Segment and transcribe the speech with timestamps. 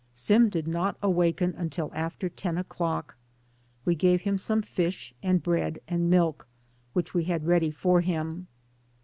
[0.13, 3.17] Sim did not awaken until after ten o'clock.
[3.85, 6.47] We gave him some fish and bread and milk,
[6.93, 8.47] which we had ready for him.